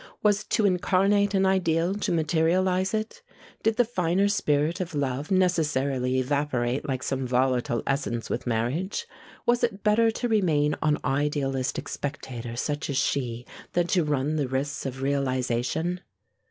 [0.23, 3.21] Was to incarnate an ideal to materialize it?
[3.61, 9.05] Did the finer spirit of love necessarily evaporate like some volatile essence with marriage?
[9.45, 14.47] Was it better to remain on idealistic spectator such as she than to run the
[14.47, 16.01] risks of realization?